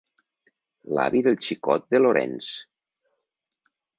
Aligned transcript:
L'avi 0.99 1.21
del 1.27 1.37
xicot 1.49 1.85
de 1.95 2.01
Laurence! 2.01 2.57